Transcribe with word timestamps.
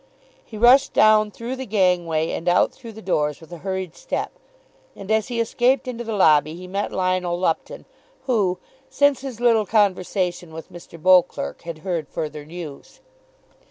He 0.43 0.57
rushed 0.57 0.93
down 0.93 1.29
through 1.29 1.55
the 1.57 1.67
gangway 1.67 2.31
and 2.31 2.49
out 2.49 2.71
through 2.71 2.93
the 2.93 3.03
doors 3.03 3.39
with 3.39 3.51
a 3.53 3.59
hurried 3.59 3.95
step, 3.95 4.31
and 4.95 5.11
as 5.11 5.27
he 5.27 5.39
escaped 5.39 5.87
into 5.87 6.03
the 6.03 6.15
lobby 6.15 6.55
he 6.55 6.65
met 6.65 6.91
Lionel 6.91 7.37
Lupton, 7.37 7.85
who, 8.23 8.57
since 8.89 9.21
his 9.21 9.39
little 9.39 9.67
conversation 9.67 10.53
with 10.55 10.71
Mr. 10.73 10.99
Beauclerk, 10.99 11.61
had 11.61 11.77
heard 11.85 12.07
further 12.09 12.45
news. 12.47 12.99